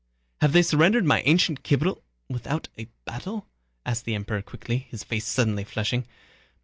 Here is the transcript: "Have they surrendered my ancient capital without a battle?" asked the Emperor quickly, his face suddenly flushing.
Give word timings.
"Have 0.41 0.53
they 0.53 0.63
surrendered 0.63 1.05
my 1.05 1.21
ancient 1.27 1.61
capital 1.61 2.01
without 2.27 2.69
a 2.75 2.87
battle?" 3.05 3.45
asked 3.85 4.03
the 4.05 4.15
Emperor 4.15 4.41
quickly, 4.41 4.87
his 4.89 5.03
face 5.03 5.27
suddenly 5.27 5.63
flushing. 5.63 6.07